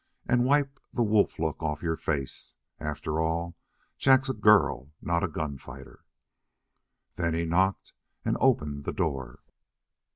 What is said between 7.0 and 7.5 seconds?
Then he